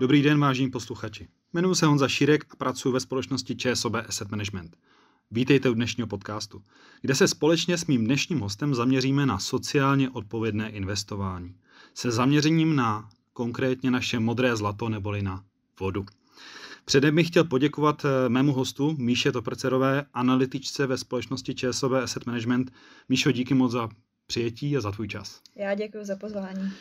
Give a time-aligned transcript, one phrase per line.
[0.00, 1.28] Dobrý den, vážení posluchači.
[1.52, 4.76] Jmenuji se Honza Šírek a pracuji ve společnosti ČSOB Asset Management.
[5.30, 6.62] Vítejte u dnešního podcastu,
[7.00, 11.54] kde se společně s mým dnešním hostem zaměříme na sociálně odpovědné investování.
[11.94, 15.44] Se zaměřením na konkrétně naše modré zlato neboli na
[15.80, 16.04] vodu.
[16.84, 22.72] Předem bych chtěl poděkovat eh, mému hostu Míše Toprcerové, analytičce ve společnosti ČSOB Asset Management.
[23.08, 23.88] Míšo, díky moc za
[24.26, 25.40] přijetí a za tvůj čas.
[25.56, 26.72] Já děkuji za pozvání.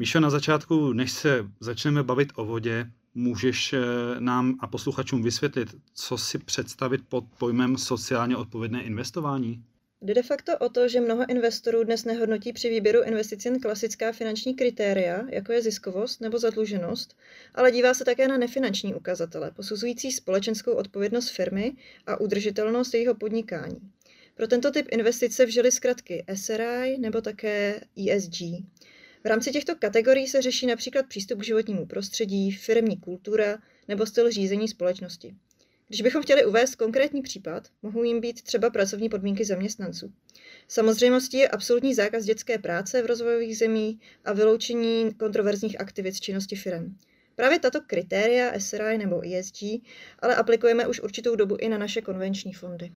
[0.00, 3.78] Míšo, na začátku, než se začneme bavit o vodě, můžeš eh,
[4.18, 9.62] nám a posluchačům vysvětlit, co si představit pod pojmem sociálně odpovědné investování?
[10.02, 14.12] Jde de facto o to, že mnoho investorů dnes nehodnotí při výběru investic jen klasická
[14.12, 17.16] finanční kritéria, jako je ziskovost nebo zadluženost,
[17.54, 21.76] ale dívá se také na nefinanční ukazatele, posuzující společenskou odpovědnost firmy
[22.06, 23.80] a udržitelnost jejího podnikání.
[24.34, 28.40] Pro tento typ investice vžili zkratky SRI nebo také ESG.
[29.28, 34.30] V rámci těchto kategorií se řeší například přístup k životnímu prostředí, firmní kultura nebo styl
[34.30, 35.34] řízení společnosti.
[35.88, 40.12] Když bychom chtěli uvést konkrétní případ, mohou jim být třeba pracovní podmínky zaměstnanců.
[40.68, 46.56] Samozřejmostí je absolutní zákaz dětské práce v rozvojových zemích a vyloučení kontroverzních aktivit z činnosti
[46.56, 46.96] firm.
[47.36, 49.62] Právě tato kritéria SRI nebo ESG
[50.18, 52.90] ale aplikujeme už určitou dobu i na naše konvenční fondy.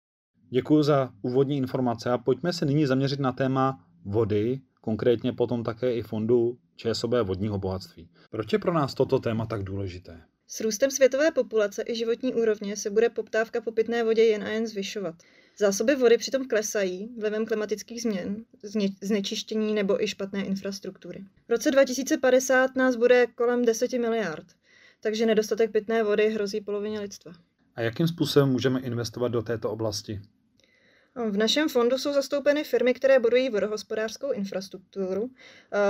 [0.50, 5.94] Děkuji za úvodní informace a pojďme se nyní zaměřit na téma vody, konkrétně potom také
[5.94, 8.08] i fondu ČSOB vodního bohatství.
[8.30, 10.22] Proč je pro nás toto téma tak důležité?
[10.46, 14.48] S růstem světové populace i životní úrovně se bude poptávka po pitné vodě jen a
[14.48, 15.14] jen zvyšovat.
[15.58, 18.44] Zásoby vody přitom klesají vlivem klimatických změn,
[19.02, 21.24] znečištění nebo i špatné infrastruktury.
[21.48, 24.46] V roce 2050 nás bude kolem 10 miliard,
[25.00, 27.32] takže nedostatek pitné vody hrozí polovině lidstva.
[27.74, 30.20] A jakým způsobem můžeme investovat do této oblasti?
[31.14, 35.30] V našem fondu jsou zastoupeny firmy, které budují vodohospodářskou infrastrukturu.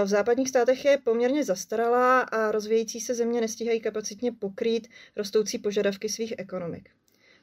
[0.05, 6.09] V západních státech je poměrně zastaralá a rozvíjející se země nestíhají kapacitně pokrýt rostoucí požadavky
[6.09, 6.91] svých ekonomik.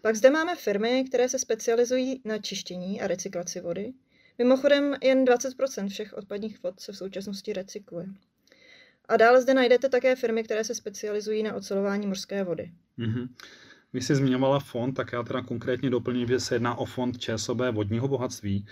[0.01, 3.93] Pak zde máme firmy, které se specializují na čištění a recyklaci vody.
[4.37, 8.05] Mimochodem jen 20% všech odpadních vod se v současnosti recykluje.
[9.05, 12.71] A dále zde najdete také firmy, které se specializují na ocelování mořské vody.
[12.99, 13.27] Mm-hmm.
[13.93, 17.57] Vy jsi zmiňovala fond, tak já teda konkrétně doplním, že se jedná o fond ČSOB
[17.71, 18.65] vodního bohatství.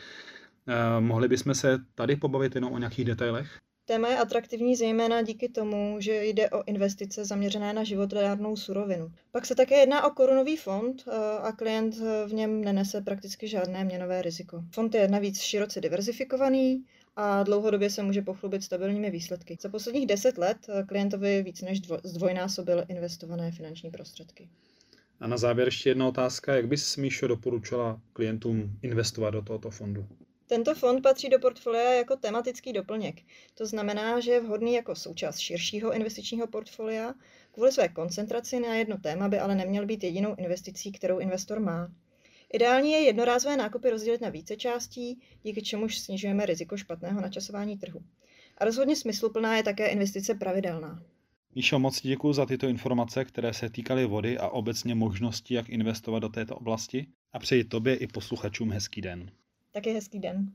[0.67, 3.59] Eh, mohli bychom se tady pobavit jenom o nějakých detailech?
[3.85, 9.11] Téma je atraktivní zejména díky tomu, že jde o investice zaměřené na životodárnou surovinu.
[9.31, 11.11] Pak se také jedná o korunový fond eh,
[11.41, 11.95] a klient
[12.27, 14.63] v něm nenese prakticky žádné měnové riziko.
[14.71, 16.83] Fond je navíc široce diverzifikovaný
[17.15, 19.57] a dlouhodobě se může pochlubit stabilními výsledky.
[19.61, 24.49] Za posledních 10 let eh, klientovi víc než zdvojnásobil investované finanční prostředky.
[25.19, 26.55] A na závěr ještě jedna otázka.
[26.55, 30.07] Jak bys, Míšo, doporučila klientům investovat do tohoto fondu?
[30.47, 33.21] Tento fond patří do portfolia jako tematický doplněk.
[33.53, 37.13] To znamená, že je vhodný jako součást širšího investičního portfolia.
[37.51, 41.91] Kvůli své koncentraci na jedno téma by ale neměl být jedinou investicí, kterou investor má.
[42.53, 47.99] Ideální je jednorázové nákupy rozdělit na více částí, díky čemuž snižujeme riziko špatného načasování trhu.
[48.57, 51.03] A rozhodně smysluplná je také investice pravidelná.
[51.57, 56.19] Míšo, moc děkuji za tyto informace, které se týkaly vody a obecně možností, jak investovat
[56.19, 59.31] do této oblasti a přeji tobě i posluchačům hezký den.
[59.71, 60.51] Taky hezký den.